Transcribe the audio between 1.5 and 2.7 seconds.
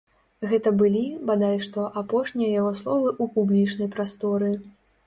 што, апошнія